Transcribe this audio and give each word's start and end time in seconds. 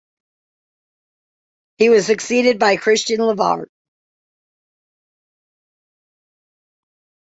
He 1.77 1.89
was 1.89 2.07
succeeded 2.07 2.57
by 2.57 2.75
Christian 2.75 3.19
Levrat. 3.19 3.67